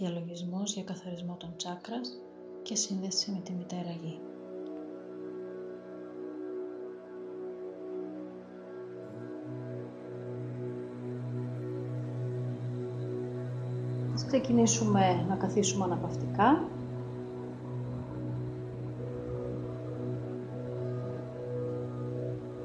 [0.00, 2.20] Διαλογισμός για καθαρισμό των τσάκρας
[2.62, 4.20] και σύνδεση με τη Μητέρα Γη.
[14.14, 16.68] Ας ξεκινήσουμε να καθίσουμε αναπαυτικά.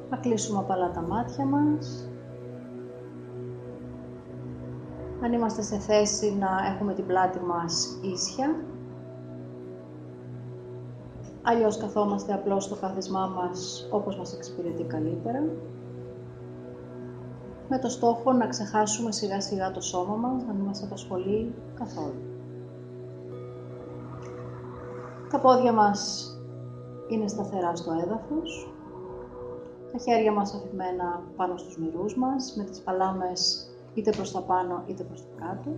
[0.10, 2.10] Να κλείσουμε απαλά τα μάτια μας.
[5.26, 8.56] Αν είμαστε σε θέση να έχουμε την πλάτη μας ίσια,
[11.42, 15.44] αλλιώς καθόμαστε απλώς στο κάθισμά μας όπως μας εξυπηρετεί καλύτερα,
[17.70, 22.22] με το στόχο να ξεχάσουμε σιγά σιγά το σώμα μας, να μην μας απασχολεί καθόλου.
[25.30, 26.30] Τα πόδια μας
[27.10, 28.74] είναι σταθερά στο έδαφος,
[29.92, 34.84] τα χέρια μας αφημένα πάνω στους μυρούς μας, με τις παλάμες είτε προς τα πάνω
[34.86, 35.70] είτε προς τα κάτω.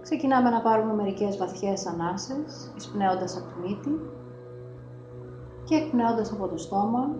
[0.00, 4.00] Ξεκινάμε να πάρουμε μερικές βαθιές ανάσες, εισπνέοντας από τη μύτη
[5.64, 7.16] και εκπνέοντας από το στόμα.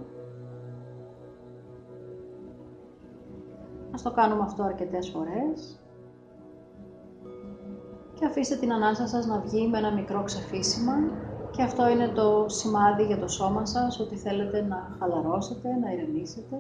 [3.95, 5.81] Ας το κάνουμε αυτό αρκετές φορές.
[8.15, 10.93] Και αφήστε την ανάσα σας να βγει με ένα μικρό ξεφύσιμα
[11.51, 16.57] και αυτό είναι το σημάδι για το σώμα σας ότι θέλετε να χαλαρώσετε, να ηρεμήσετε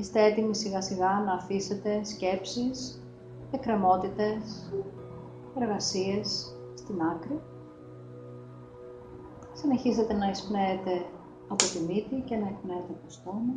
[0.00, 3.02] Είστε έτοιμοι σιγά σιγά να αφήσετε σκέψεις,
[3.50, 4.72] εκκρεμότητες,
[5.60, 7.40] εργασίες στην άκρη.
[9.52, 11.04] Συνεχίζετε να εισπνέετε
[11.48, 13.54] από τη μύτη και να εκπνέετε από το στόμα.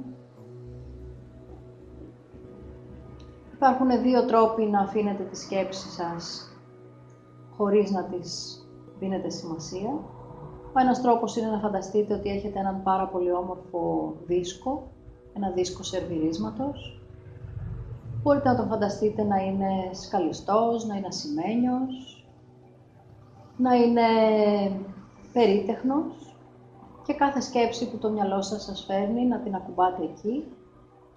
[3.53, 6.51] Υπάρχουν δύο τρόποι να αφήνετε τις σκέψεις σας
[7.57, 8.61] χωρίς να τις
[8.99, 9.89] δίνετε σημασία.
[10.75, 14.92] Ο ένας τρόπος είναι να φανταστείτε ότι έχετε έναν πάρα πολύ όμορφο δίσκο
[15.35, 17.01] ένα δίσκο σερβιρίσματος.
[18.21, 22.25] Μπορείτε να τον φανταστείτε να είναι σκαλιστός, να είναι ασημένιος,
[23.57, 24.01] να είναι
[25.33, 26.37] περίτεχνος
[27.05, 30.43] και κάθε σκέψη που το μυαλό σας σας φέρνει να την ακουμπάτε εκεί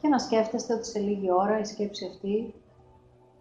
[0.00, 2.55] και να σκέφτεστε ότι σε λίγη ώρα η σκέψη αυτή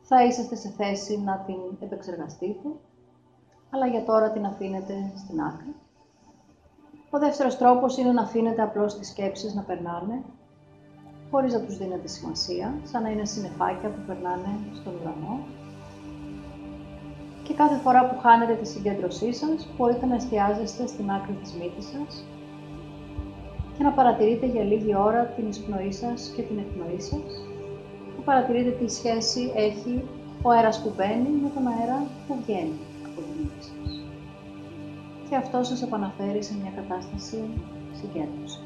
[0.02, 2.69] θα είσαστε σε θέση να την επεξεργαστείτε,
[3.69, 5.75] αλλά για τώρα την αφήνετε στην άκρη.
[7.09, 10.24] Ο δεύτερος τρόπος είναι να αφήνετε απλώς τις σκέψεις να περνάνε
[11.35, 15.40] χωρίς να τους δίνετε σημασία, σαν να είναι συννεφάκια που περνάνε στον ουρανό.
[17.44, 21.85] Και κάθε φορά που χάνετε τη συγκέντρωσή σας, μπορείτε να εστιάζεστε στην άκρη της μύτης
[21.85, 22.25] σας
[23.78, 27.29] και να παρατηρείτε για λίγη ώρα την εισπνοή σας και την εκπνοή σας
[28.16, 30.03] και παρατηρείτε τι σχέση έχει
[30.41, 34.03] ο αέρας που μπαίνει με τον αέρα που βγαίνει από τη μύτη σας.
[35.29, 37.38] Και αυτό σας επαναφέρει σε μια κατάσταση
[38.00, 38.65] συγκέντρωσης.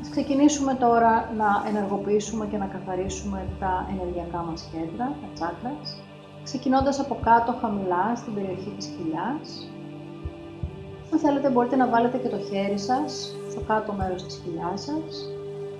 [0.00, 6.02] Ας ξεκινήσουμε τώρα να ενεργοποιήσουμε και να καθαρίσουμε τα ενεργειακά μας κέντρα, τα τσάκρας,
[6.44, 9.70] ξεκινώντας από κάτω χαμηλά στην περιοχή της κοιλιάς.
[11.12, 15.30] Αν θέλετε μπορείτε να βάλετε και το χέρι σας στο κάτω μέρος της κοιλιάς σας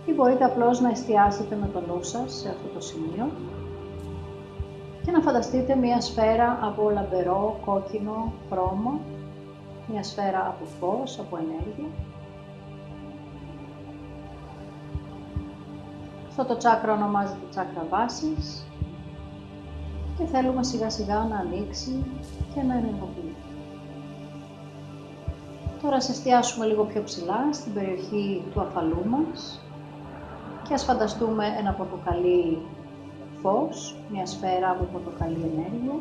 [0.06, 3.30] ή μπορείτε απλώς να εστιάσετε με το νου σας σε αυτό το σημείο.
[5.04, 8.98] Και να φανταστείτε μία σφαίρα από λαμπερό, κόκκινο, χρώμα,
[9.86, 11.88] μία σφαίρα από φως, από ενέργεια
[16.40, 18.66] Αυτό το τσάκρα ονομάζεται τσάκρα βάσης
[20.18, 22.04] και θέλουμε σιγά σιγά να ανοίξει
[22.54, 23.34] και να ενεργοποιηθεί.
[25.82, 29.60] Τώρα σε εστιάσουμε λίγο πιο ψηλά στην περιοχή του αφαλού μας
[30.68, 32.58] και ας φανταστούμε ένα πορτοκαλί
[33.42, 35.94] φως, μια σφαίρα από πορτοκαλί ενέργεια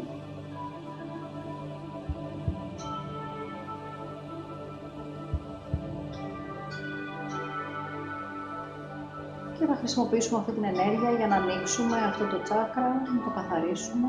[9.70, 14.08] θα χρησιμοποιήσουμε αυτή την ενέργεια για να ανοίξουμε αυτό το τσάκρα, να το καθαρίσουμε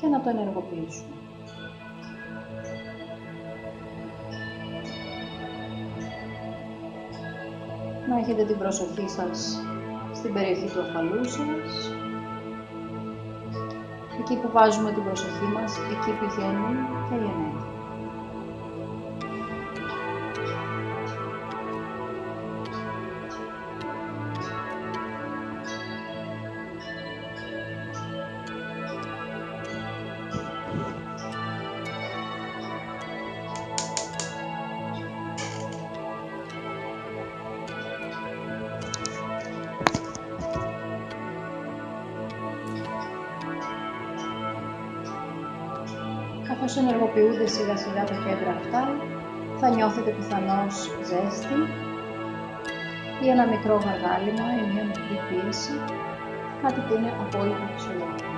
[0.00, 1.14] και να το ενεργοποιήσουμε.
[8.08, 9.60] Να έχετε την προσοχή σας
[10.14, 11.90] στην περιοχή του αφαλού σας.
[14.20, 16.74] Εκεί που βάζουμε την προσοχή μας, εκεί πηγαίνει
[17.08, 17.63] και η ενέργεια.
[46.74, 48.82] Καθώς ενεργοποιούνται σιγά σιγά τα κέντρα αυτά,
[49.60, 51.58] θα νιώθετε πιθανώς ζέστη
[53.22, 55.72] ή ένα μικρό γαργάλιμα ή μια μικρή πίεση,
[56.62, 58.32] κάτι που είναι απόλυτα φυσιολογικό.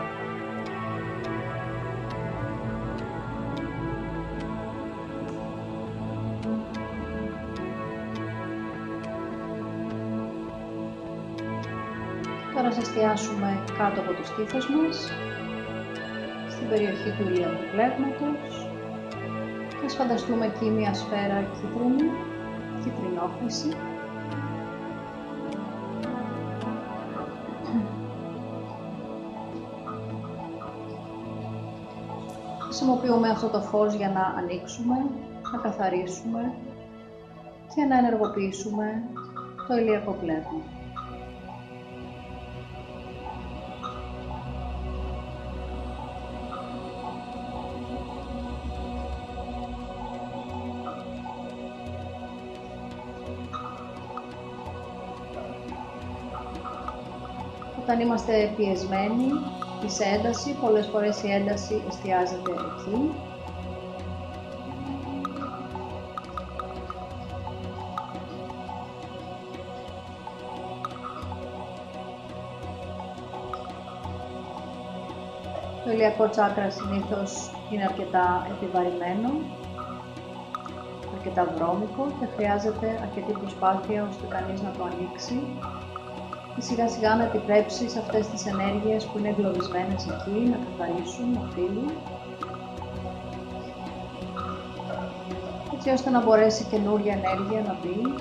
[12.55, 15.11] Τώρα θα εστιάσουμε κάτω από το στήθος μας,
[16.67, 18.69] στην περιοχή του ηλιακού πλέγματος
[19.81, 22.11] και ας φανταστούμε εκεί μια σφαίρα κίτρινη,
[22.83, 23.69] κίτρινόχρηση.
[32.61, 34.95] Χρησιμοποιούμε αυτό το φως για να ανοίξουμε,
[35.53, 36.53] να καθαρίσουμε
[37.75, 39.03] και να ενεργοποιήσουμε
[39.69, 40.76] το ηλιακό πλέγμα.
[57.97, 59.29] Όταν είμαστε πιεσμένοι
[59.87, 63.13] σε ένταση, πολλές φορές η ένταση εστιάζεται εκεί.
[75.85, 79.31] Το ηλιακό τσάκρα συνήθως είναι αρκετά επιβαρημένο,
[81.17, 85.43] αρκετά βρώμικο και χρειάζεται αρκετή προσπάθεια ώστε κανείς να το ανοίξει
[86.57, 91.51] και σιγά σιγά να επιτρέψεις αυτές τις ενέργειες που είναι εγκλωβισμένες εκεί να καθαρίσουν, να
[91.55, 91.93] φύγουν
[95.75, 98.15] έτσι ώστε να μπορέσει καινούργια ενέργεια να μπει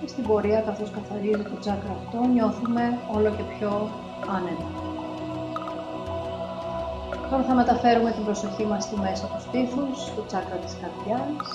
[0.00, 3.90] και στην πορεία καθώς καθαρίζει το τσάκρα αυτό νιώθουμε όλο και πιο
[4.36, 4.97] άνετα.
[7.30, 11.48] Τώρα θα μεταφέρουμε την προσοχή μας στη μέση του στήθους, στο τσάκρα της καρδιάς.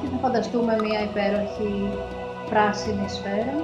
[0.00, 1.90] Και θα φανταστούμε μία υπέροχη
[2.50, 3.56] πράσινη σφαίρα,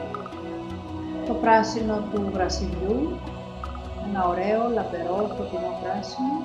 [1.26, 3.18] το πράσινο του γρασιδιού,
[4.08, 6.36] ένα ωραίο, λαμπερό, φωτεινό πράσινο.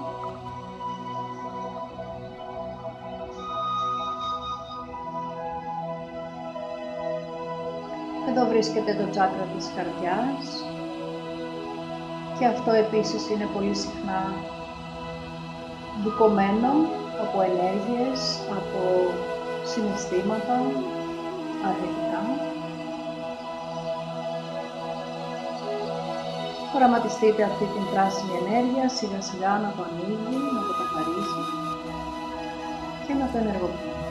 [8.30, 10.69] Εδώ βρίσκεται το τσάκρα της καρδιάς,
[12.39, 14.21] και αυτό επίσης είναι πολύ συχνά
[16.03, 16.71] δικωμένο
[17.24, 18.81] από ενέργειες, από
[19.71, 20.56] συναισθήματα
[21.68, 22.21] αρνητικά.
[26.75, 31.44] Οραματιστείτε αυτή την πράσινη ενέργεια σιγά σιγά να το ανοίγει, να το καθαρίζει
[33.06, 34.08] και να το ενεργοποιεί.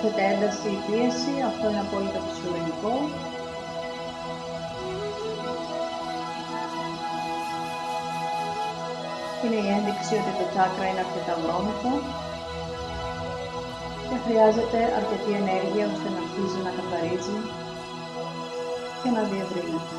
[0.00, 2.92] Νιώθετε ένταση ή πίεση, αυτό είναι απόλυτα φυσιολογικό.
[9.42, 11.92] Είναι η ένδειξη ότι το τσάκρα είναι αρκετά βρώμικο
[14.08, 17.36] και χρειάζεται αρκετή ενέργεια ώστε να αρχίζει να καθαρίζει
[19.00, 19.96] και να διευρύνεται.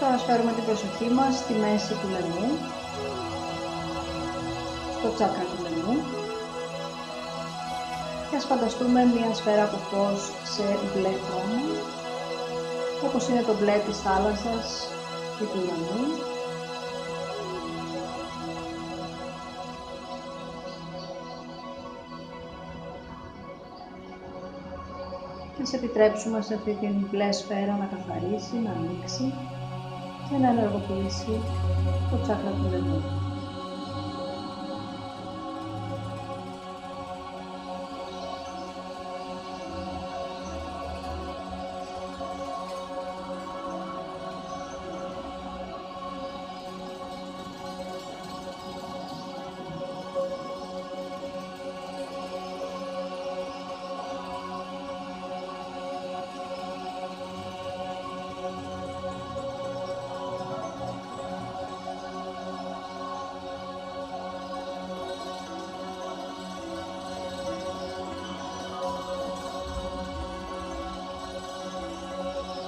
[0.00, 2.48] Τώρα φέρουμε την προσοχή μας στη μέση του λαιμού,
[4.98, 5.96] στο τσάκρα του λαιμού
[8.30, 10.20] και ας φανταστούμε μία σφαίρα από φως
[10.54, 11.60] σε μπλε χρώμα,
[13.06, 14.88] όπως είναι το μπλε της θάλασσας
[15.42, 16.02] ή του λαιμού.
[25.56, 29.32] Και ας επιτρέψουμε σε αυτή την μπλε σφαίρα να καθαρίσει, να ανοίξει
[30.30, 31.40] και να ενεργοποιήσει
[32.10, 33.19] το τσάκρα του λαιμού.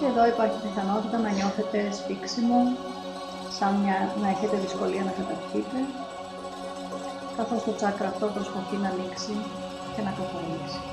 [0.03, 2.77] Και εδώ υπάρχει πιθανότητα να νιώθετε σφίξιμο,
[3.59, 5.79] σαν μια, να έχετε δυσκολία να καταρχείτε,
[7.37, 9.35] καθώς το τσάκρα αυτό προσπαθεί να ανοίξει
[9.97, 10.92] και να καθαρίσει.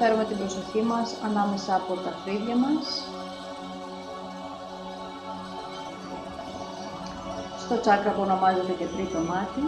[0.00, 3.04] Μεταφέρουμε την προσοχή μας ανάμεσα από τα φρύδια μας
[7.58, 9.62] στο τσάκρα που ονομάζεται και τρίτο μάτι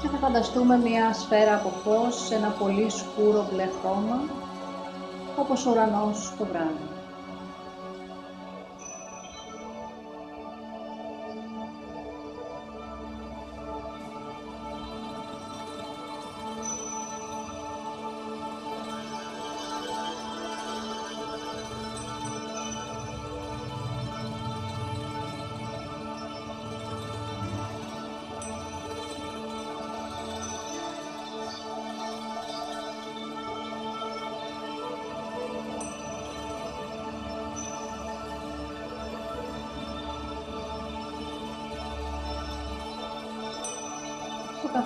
[0.00, 4.20] και θα φανταστούμε μια σφαίρα από φως σε ένα πολύ σκούρο μπλε χρώμα
[5.36, 7.01] όπως ο ουρανός το βράδυ.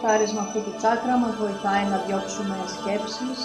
[0.00, 3.40] Καθάρισμα αυτού του τσάκρα μας βοηθάει να διώξουμε σκέψεις,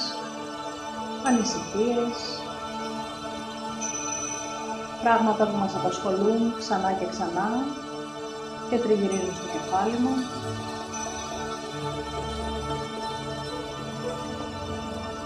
[1.27, 2.15] ανησυχίες,
[5.03, 7.50] πράγματα που μας απασχολούν ξανά και ξανά
[8.70, 10.24] και τριγυρίζουν στο κεφάλι μας.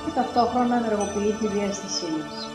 [0.05, 2.55] Και ταυτόχρονα ενεργοποιεί τη διέστησή μας.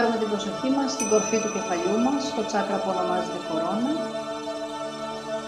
[0.00, 3.92] Φάρουμε την προσοχή μας στην κορφή του κεφαλιού μας, στο τσάκρα που ονομάζεται κορώνα.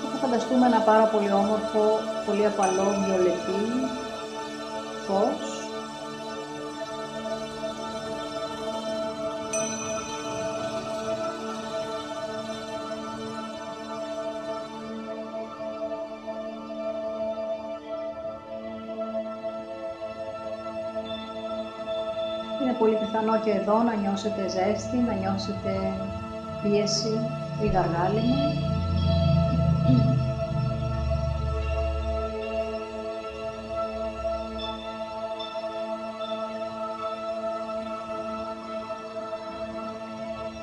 [0.00, 1.82] Και θα φανταστούμε ένα πάρα πολύ όμορφο,
[2.26, 3.62] πολύ απαλό, βιολετή
[5.06, 5.59] φως.
[23.10, 25.92] Πιθανό και εδώ να νιώσετε ζέστη, να νιώσετε
[26.62, 27.30] πίεση
[27.62, 28.36] ή γαργάλιμα.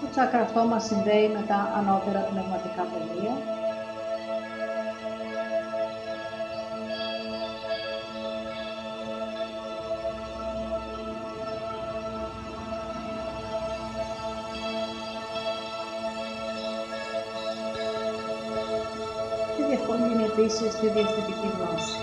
[0.02, 3.57] Το τσάκρα αυτό μας συνδέει με τα ανώτερα πνευματικά πεδία.
[20.50, 21.98] Επίσης τη διευθυντική γνώση.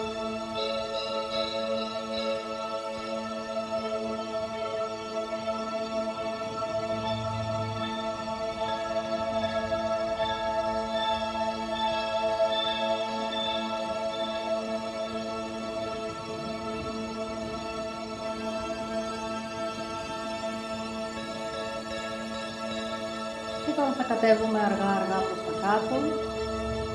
[23.66, 25.96] Και τώρα θα κατέβουμε αργά αργά προς τα κάτω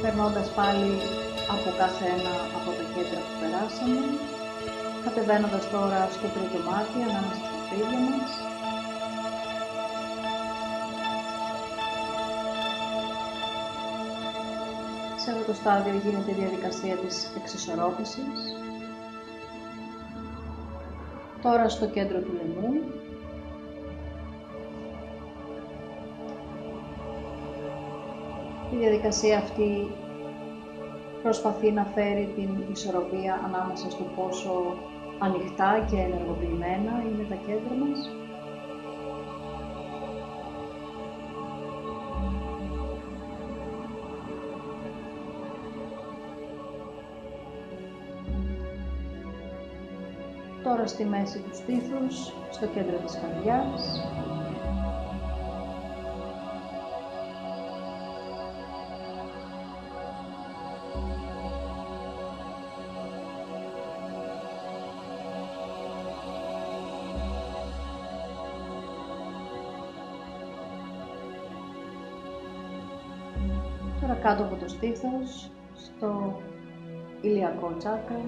[0.02, 1.02] περνώντας πάλι
[1.54, 4.02] από κάθε ένα από τα κέντρα που περάσαμε,
[5.04, 8.32] κατεβαίνοντας τώρα στο τρίτο μάτι ανάμεσα στα φρύδια μας.
[15.22, 18.40] Σε αυτό το στάδιο γίνεται η διαδικασία της εξισορρόπησης.
[21.42, 22.74] Τώρα στο κέντρο του λαιμού
[28.74, 29.92] Η διαδικασία αυτή
[31.24, 34.78] προσπαθεί να φέρει την ισορροπία ανάμεσα στο πόσο
[35.20, 38.10] ανοιχτά και ενεργοποιημένα είναι τα κέντρα μας.
[50.64, 54.02] Τώρα στη μέση του στήθους, στο κέντρο της καρδιάς,
[74.80, 76.40] στήθος, στο
[77.22, 78.22] ηλιακό τσάκρα,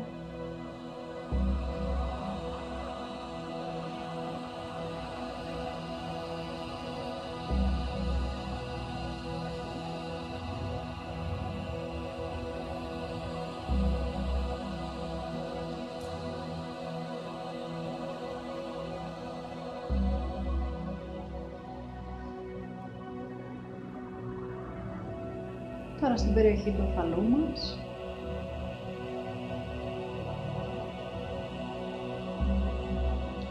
[26.21, 27.79] στην περιοχή του οφαλού μας.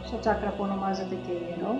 [0.05, 1.75] Στο τσάκρα που ονομάζεται και ιερό.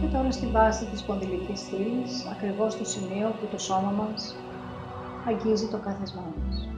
[0.00, 4.36] Και τώρα στη βάση της σπονδυλικής στήλης, ακριβώς στο σημείο που το σώμα μας
[5.26, 6.75] αγγίζει το κάθεσμά μας.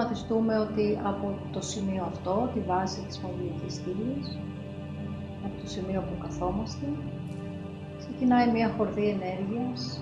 [0.00, 4.38] Θα οραματιστούμε ότι από το σημείο αυτό, τη βάση της μαγνητικής στήλης,
[5.44, 6.86] από το σημείο που καθόμαστε,
[7.98, 10.00] ξεκινάει μία χορδή ενέργειας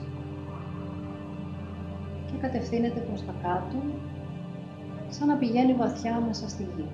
[2.27, 3.79] και κατευθύνεται προς τα κάτω,
[5.09, 6.89] σαν να πηγαίνει βαθιά μέσα στη γη.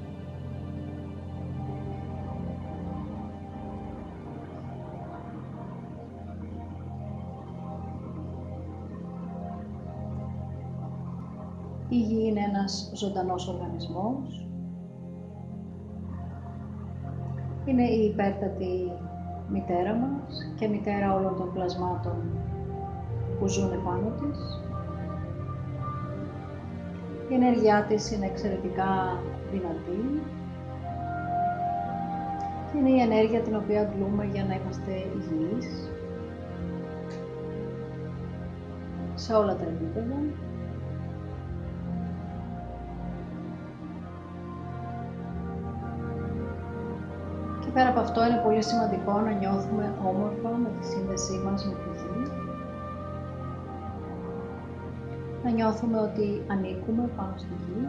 [12.34, 14.48] Είναι ένας ζωντανός οργανισμός.
[17.64, 18.92] Είναι η υπέρτατη
[19.48, 22.16] μητέρα μας και μητέρα όλων των πλασμάτων
[23.38, 24.62] που ζουν επάνω της.
[27.28, 29.18] Η ενέργειά της είναι εξαιρετικά
[29.52, 30.22] δυνατή
[32.72, 35.90] και είναι η ενέργεια την οποία αγγλούμε για να είμαστε υγιείς
[39.14, 40.16] σε όλα τα επίπεδα.
[47.74, 51.90] Πέρα από αυτό είναι πολύ σημαντικό να νιώθουμε όμορφα με τη σύνδεσή μας με τη
[51.98, 52.32] γη.
[55.44, 57.88] Να νιώθουμε ότι ανήκουμε πάνω στη γη.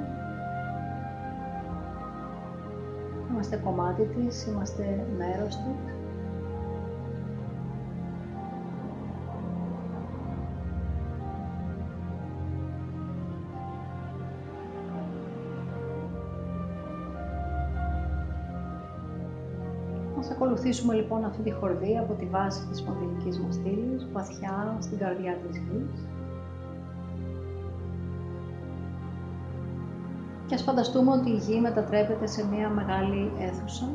[3.32, 5.95] Είμαστε κομμάτι της, είμαστε μέρος της.
[20.56, 25.38] Ακολουθήσουμε λοιπόν αυτή τη χορδή από τη βάση της σπονδυλικής μας στήλης, βαθιά στην καρδιά
[25.38, 26.08] της γης.
[30.48, 33.90] Και ας φανταστούμε ότι η γη μετατρέπεται σε μια μεγάλη αίθουσα.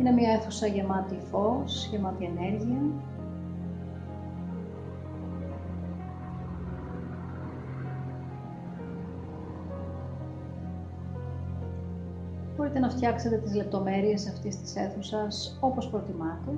[0.00, 2.80] Είναι μια αίθουσα γεμάτη φως, γεμάτη ενέργεια,
[12.68, 16.50] μπορείτε να φτιάξετε τις λεπτομέρειες αυτής της αίθουσας όπως προτιμάτε.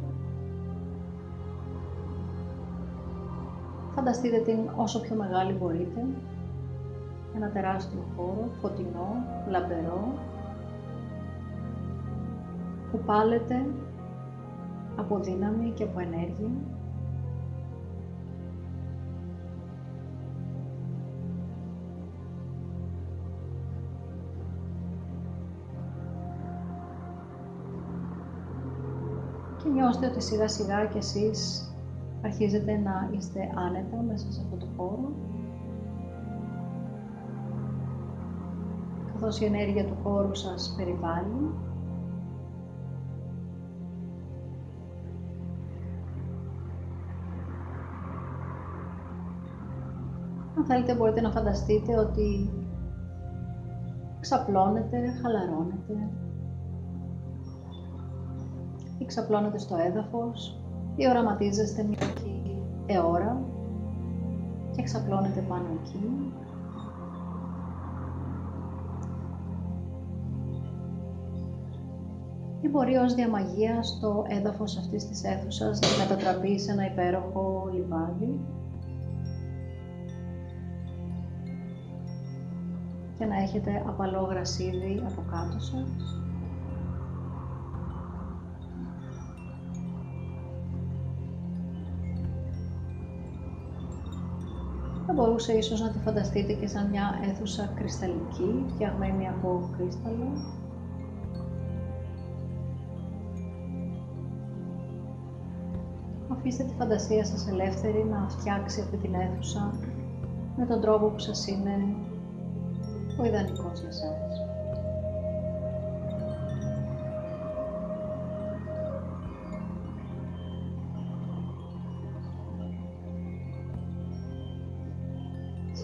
[3.95, 6.07] Φανταστείτε την όσο πιο μεγάλη μπορείτε.
[7.37, 10.13] Ένα τεράστιο χώρο, φωτεινό, λαμπερό,
[12.91, 13.67] που πάλετε
[14.97, 16.51] από δύναμη και από ενέργεια.
[29.81, 31.71] Νιώστε ότι σιγά σιγά κι εσείς
[32.25, 35.13] αρχίζετε να είστε άνετα μέσα σε αυτό το χώρο.
[39.13, 41.55] Καθώς η ενέργεια του χώρου σας περιβάλλει.
[50.57, 52.51] Αν θέλετε μπορείτε να φανταστείτε ότι
[54.21, 56.09] ξαπλώνετε, χαλαρώνετε,
[59.01, 60.57] ή ξαπλώνετε στο έδαφος
[60.97, 63.41] ή οραματίζεστε μια εκεί αιώρα
[64.77, 66.33] και ξαπλώνετε πάνω εκεί.
[72.61, 78.41] Ή μπορεί ως διαμαγεία στο έδαφος αυτής της αίθουσας να μετατραπεί σε ένα υπέροχο λιβάδι;
[83.19, 86.21] Και να έχετε απαλό γρασίδι από κάτω σας;
[95.13, 100.33] Θα μπορούσε ίσως να τη φανταστείτε και σαν μια αίθουσα κρυσταλλική, φτιαγμένη από κρύσταλλο.
[106.33, 109.75] Αφήστε τη φαντασία σας ελεύθερη να φτιάξει αυτή την αίθουσα
[110.57, 111.95] με τον τρόπο που σας είναι
[113.21, 114.50] ο ιδανικός για εσάς.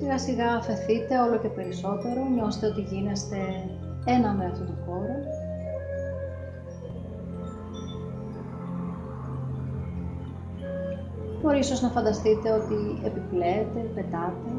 [0.07, 3.37] Σιγά σιγά αφαιθείτε όλο και περισσότερο, νιώστε ότι γίνεστε
[4.05, 5.14] ένα με αυτό το χώρο.
[11.42, 14.51] Μπορεί ίσως να φανταστείτε ότι επιπλέετε, πετάτε.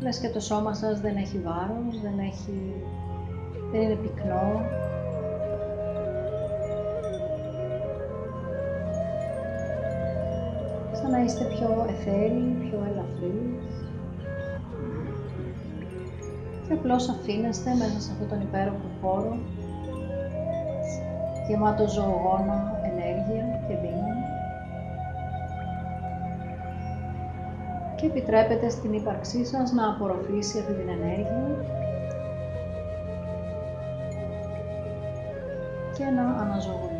[0.00, 2.84] Λες και το σώμα σας δεν έχει βάρος, δεν, έχει,
[3.72, 4.79] δεν είναι πυκνό,
[11.10, 13.74] να είστε πιο εθέροι, πιο ελαφρύς
[16.68, 19.38] και απλώς αφήνεστε μέσα σε αυτόν τον υπέροχο χώρο
[21.48, 24.24] γεμάτο ζωογόνο, ενέργεια και δύναμη
[27.96, 31.64] και επιτρέπετε στην ύπαρξή σας να απορροφήσει αυτή την ενέργεια
[35.96, 36.99] και να αναζωογονήσει.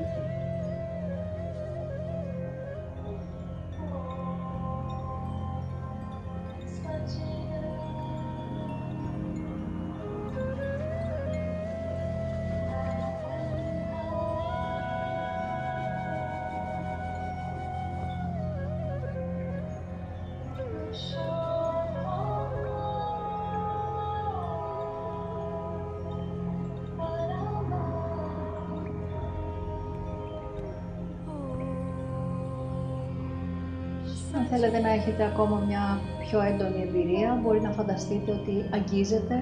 [35.00, 39.36] Έχετε ακόμα μια πιο έντονη εμπειρία, μπορεί να φανταστείτε ότι αγγίζετε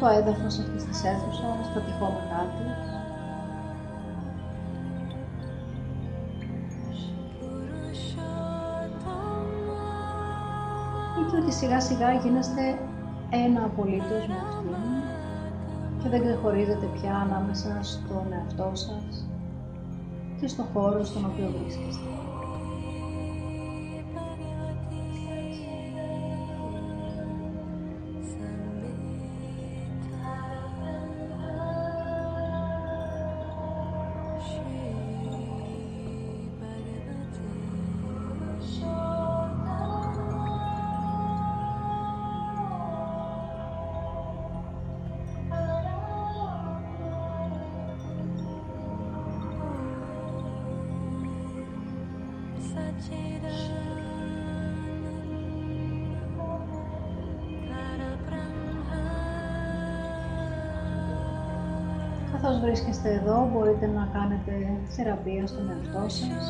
[0.00, 2.90] το έδαφος αυτής της αίθουσας, τα τυχώματά της.
[11.20, 12.78] Ή και ότι σιγά σιγά γίνεστε
[13.30, 14.62] ένα απολύτως με αυτήν
[16.02, 19.26] και δεν ξεχωρίζετε πια ανάμεσα στον εαυτό σας
[20.40, 22.31] και στον χώρο στον οποίο βρίσκεστε.
[62.72, 64.52] Βρίσκεστε εδώ μπορείτε να κάνετε
[64.94, 66.44] θεραπεία στον εαυτό σας,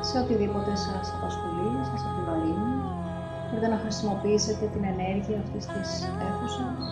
[0.00, 2.72] σε οτιδήποτε σας απασχολεί, σας επιβαρύνει.
[3.46, 5.88] Μπορείτε να χρησιμοποιήσετε την ενέργεια αυτής της
[6.22, 6.82] αίθουσας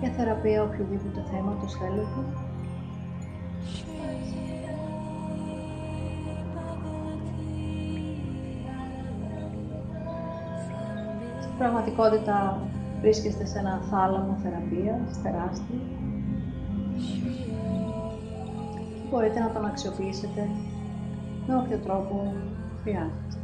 [0.00, 2.20] για θεραπεία οποιοδήποτε θέματος θέλετε.
[11.42, 12.58] Στην πραγματικότητα
[13.00, 15.80] βρίσκεστε σε ένα θάλαμο θεραπείας τεράστιο
[16.96, 17.40] και
[19.10, 20.48] μπορείτε να τον αξιοποιήσετε
[21.46, 22.34] με όποιο τρόπο
[22.82, 23.39] χρειάζεται.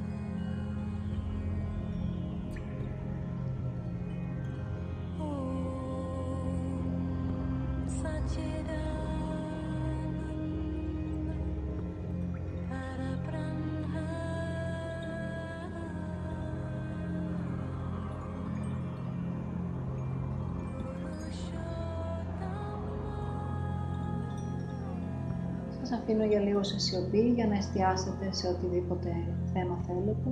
[26.67, 29.13] Σε σιωπή για να εστιάσετε σε οτιδήποτε
[29.53, 30.31] θέμα θέλετε.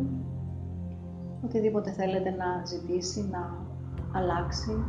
[1.44, 3.66] Οτιδήποτε θέλετε να ζητήσει, να
[4.12, 4.84] αλλάξει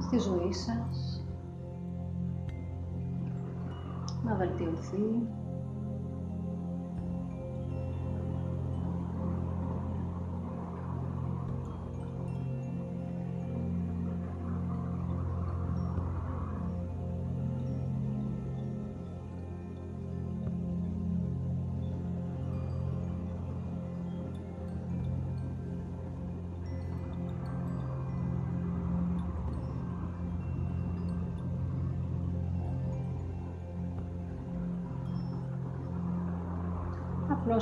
[0.00, 1.24] στη ζωή σας.
[4.24, 5.26] Να βελτιωθεί.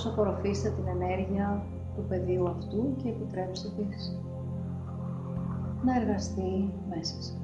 [0.04, 4.18] Απλώς απορροφήστε την ενέργεια του πεδίου αυτού και επιτρέψτε της
[5.84, 7.41] να εργαστεί μέσα σας.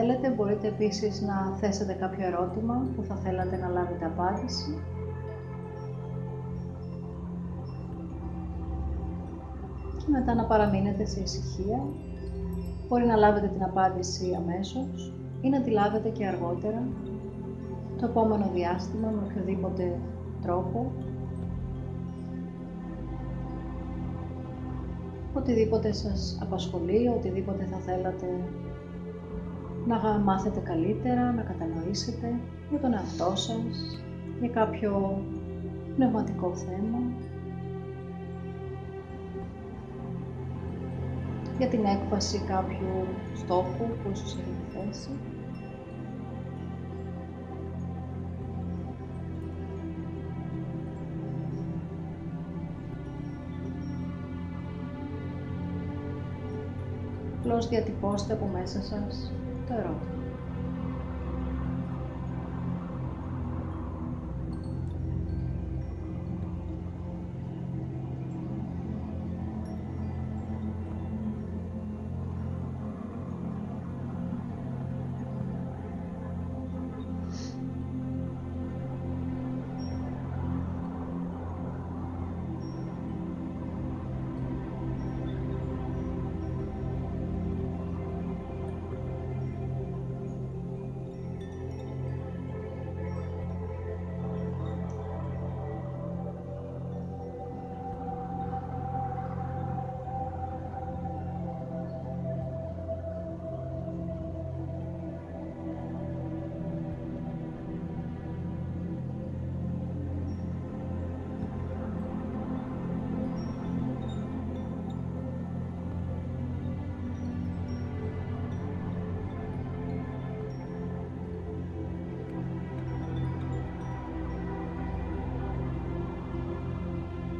[0.00, 4.78] Θέλετε μπορείτε επίσης να θέσετε κάποιο ερώτημα που θα θέλατε να λάβετε απάντηση.
[9.98, 11.84] Και μετά να παραμείνετε σε ησυχία.
[12.88, 16.82] Μπορεί να λάβετε την απάντηση αμέσως ή να τη λάβετε και αργότερα,
[17.98, 19.98] το επόμενο διάστημα με οποιοδήποτε
[20.42, 20.92] τρόπο.
[25.34, 28.26] Οτιδήποτε σας απασχολεί, οτιδήποτε θα θέλατε
[29.88, 34.02] να μάθετε καλύτερα, να κατανοήσετε για τον εαυτό σας,
[34.40, 35.22] για κάποιο
[35.94, 36.98] πνευματικό θέμα,
[41.58, 45.10] για την έκβαση κάποιου στόχου που ίσως έχετε θέσει.
[57.38, 59.32] Απλώς διατυπώστε από μέσα σας
[59.68, 60.27] το ερώτημα.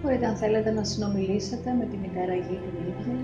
[0.09, 3.15] Μπορείτε αν θέλετε να συνομιλήσετε με τη μητέρα γη την ίδια.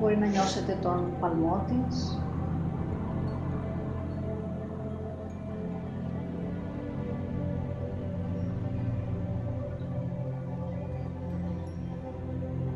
[0.00, 2.18] Μπορεί να νιώσετε τον παλμό της.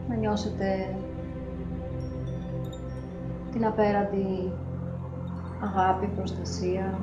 [0.08, 0.94] Να νιώσετε
[3.52, 4.52] την απέραντη
[5.62, 6.98] αγάπη, προστασία,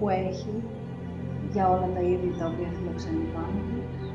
[0.00, 0.62] που έχει
[1.52, 4.12] για όλα τα είδη τα οποία φιλοξενεί πάνω της.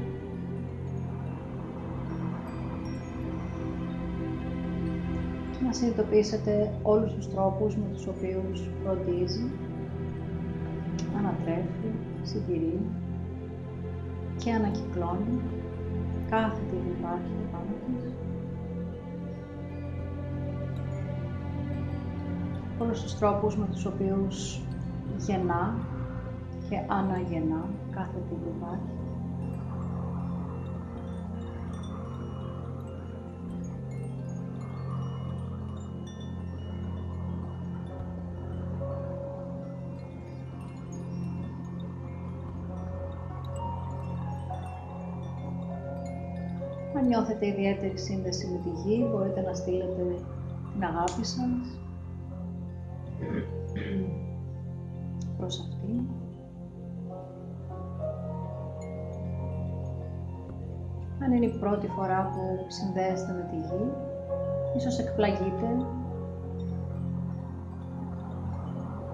[5.52, 9.52] Και να συνειδητοποιήσετε όλους τους τρόπους με τους οποίους φροντίζει,
[11.18, 12.80] ανατρέφει, συντηρεί
[14.38, 15.42] και ανακυκλώνει
[16.30, 18.14] κάθε τι υπάρχει πάνω της.
[22.80, 24.65] Όλους τους τρόπους με τους οποίους
[25.18, 25.74] γεννά
[26.70, 28.94] και αναγεννά κάθε τι που υπάρχει.
[46.98, 50.16] Αν νιώθετε ιδιαίτερη σύνδεση με τη γη, μπορείτε να στείλετε
[50.74, 51.85] την αγάπη σας
[61.66, 63.92] πρώτη φορά που συνδέεστε με τη γη,
[64.76, 65.68] ίσως εκπλαγείτε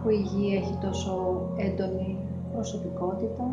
[0.01, 2.17] που η γη έχει τόσο έντονη
[2.53, 3.43] προσωπικότητα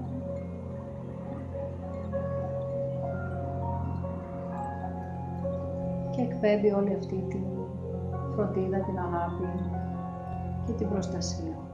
[6.10, 7.44] και εκπέμπει όλη αυτή την
[8.34, 9.48] φροντίδα, την αγάπη
[10.66, 11.67] και την προστασία.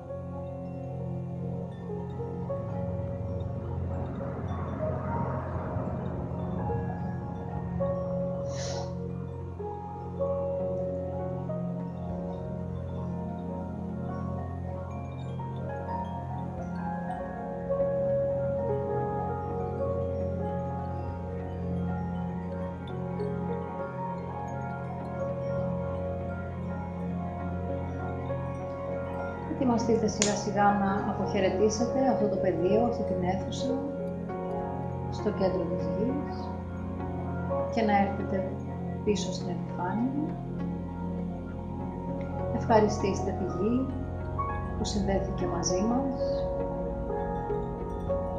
[29.77, 33.75] Ετοιμαστείτε σιγά σιγά να αποχαιρετήσετε αυτό το πεδίο, αυτή την αίθουσα,
[35.11, 36.37] στο κέντρο της γης
[37.75, 38.37] και να έρθετε
[39.05, 40.35] πίσω στην επιφάνεια.
[42.57, 43.87] Ευχαριστήστε τη γη
[44.79, 46.15] που συνδέθηκε μαζί μας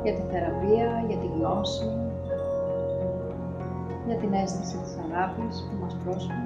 [0.04, 1.89] για τη θεραπεία, για τη γνώση,
[4.08, 6.45] για την αίσθηση της αγάπης που μας πρόσφερε.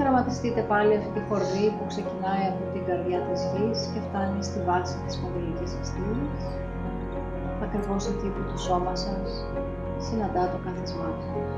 [0.00, 4.42] Και αρωματιστείτε πάλι αυτή τη χορδή που ξεκινάει από την καρδιά της γης και φτάνει
[4.42, 6.42] στη βάση της μοντελικής αστήλης,
[7.66, 9.28] ακριβώς εκεί που το σώμα σας
[10.06, 11.50] συναντά το κάθισμά σας.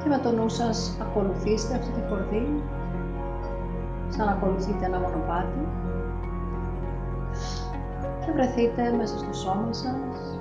[0.00, 2.62] Και με το νου σας ακολουθήστε αυτή τη χορδή,
[4.08, 5.62] σαν ακολουθείτε ένα μονοπάτι
[8.22, 10.37] και βρεθείτε μέσα στο σώμα σας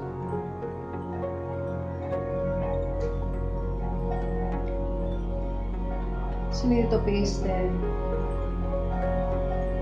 [6.57, 7.69] συνειδητοποιήστε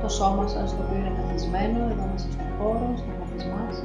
[0.02, 3.84] το σώμα σας το οποίο είναι καθισμένο εδώ μέσα στο χώρο, στο καθισμά σας.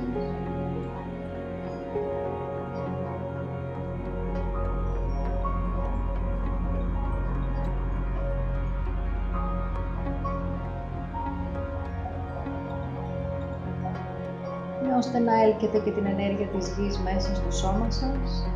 [14.99, 18.47] ώστε να έλκετε και την ενέργεια της γης μέσα στο σώμα σας,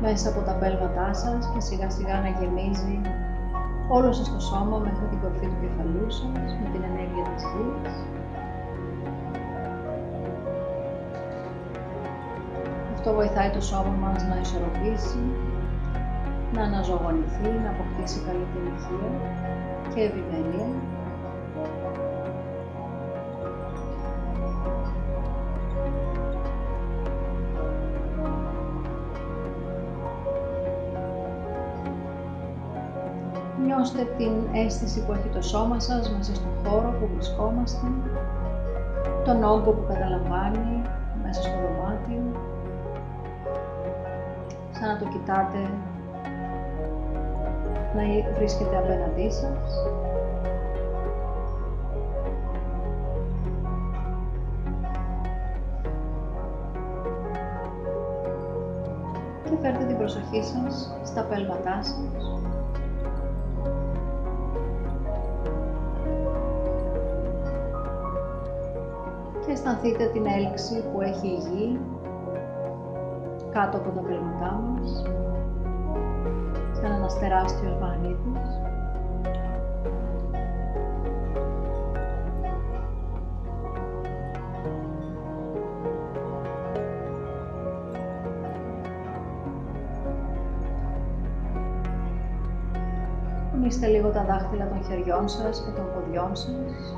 [0.00, 3.00] μέσα από τα πέλματά σας και σιγά σιγά να γεμίζει
[3.96, 7.94] όλο σας το σώμα μέχρι την κορφή του κεφαλού σας με την ενέργεια της γης.
[12.94, 15.22] Αυτό βοηθάει το σώμα μας να ισορροπήσει,
[16.54, 19.10] να αναζωογονηθεί, να αποκτήσει καλύτερη υγεία
[19.94, 20.68] και ευημερία.
[33.74, 37.86] Νιώστε την αίσθηση που έχει το σώμα σας μέσα στον χώρο που βρισκόμαστε,
[39.24, 40.82] τον όγκο που καταλαμβάνει
[41.22, 42.22] μέσα στο δωμάτιο,
[44.70, 45.58] σαν να το κοιτάτε
[47.94, 49.84] να βρίσκεται απέναντί σας.
[59.44, 62.49] Και φέρτε την προσοχή σας στα πέλματά σας.
[69.70, 71.80] Αισθανθείτε την έλξη που έχει η γη
[73.52, 75.02] κάτω από τα πέλματά μας
[76.72, 78.60] σαν ένας τεράστιος μαγνήτης.
[93.50, 96.96] Κουνήστε λίγο τα δάχτυλα των χεριών σας και των ποδιών σας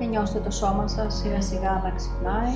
[0.00, 2.54] και νιώστε το σώμα σας σιγά σιγά να ξυπνάει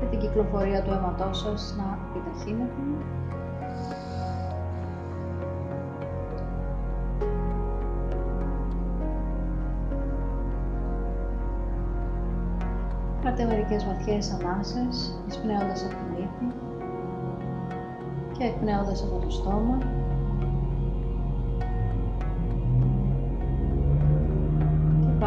[0.00, 2.72] και την κυκλοφορία του αίματός σας να επιταχύνεται.
[13.22, 16.54] Πάρτε μερικές βαθιές ανάσες, εισπνέοντας από την ύφη
[18.38, 19.78] και εκπνέοντας από το στόμα.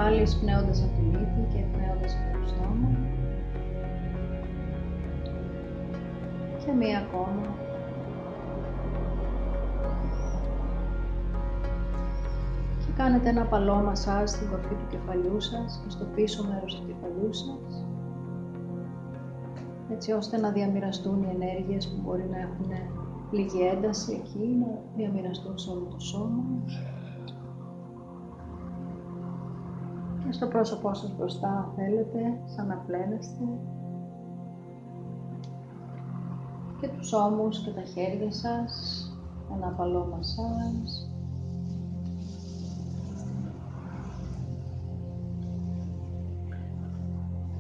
[0.09, 2.89] Πάλι εισπνέοντας από την ύφη και εκπνέοντας από το στόμα.
[6.65, 7.41] Και μία ακόμα.
[12.79, 16.85] Και κάνετε ένα παλό μασάζ στην κορφή του κεφαλιού σας και στο πίσω μέρος του
[16.87, 17.85] κεφαλιού σας
[19.91, 22.71] έτσι ώστε να διαμοιραστούν οι ενέργειες που μπορεί να έχουν
[23.31, 26.43] λίγη ένταση εκεί, να διαμοιραστούν σε όλο το σώμα.
[30.31, 33.43] Στο πρόσωπό σας μπροστά θέλετε, σαν να πλένεστε
[36.81, 39.03] και τους ώμους και τα χέρια σας,
[39.55, 41.07] ένα απαλό μασάζ.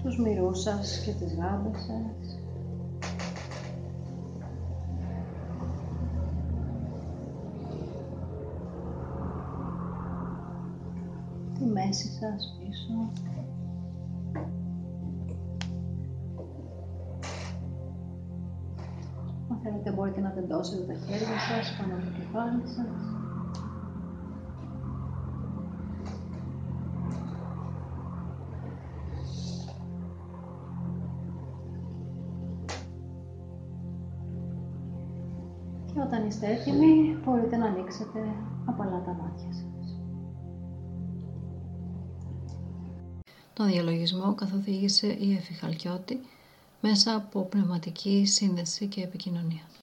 [0.03, 2.38] Τους μυρούς σας και τις γάμπες σας.
[11.89, 12.93] θέση σας πίσω.
[19.51, 23.01] Αν θέλετε μπορείτε να τεντώσετε τα χέρια σας πάνω από το κεφάλι σας.
[35.93, 38.19] Και όταν είστε έτοιμοι, μπορείτε να ανοίξετε
[38.65, 39.69] απαλά τα μάτια σας.
[43.59, 46.19] Τον διαλογισμό καθοδήγησε η Εφηχαλκιώτη
[46.81, 49.69] μέσα από πνευματική σύνδεση και επικοινωνία.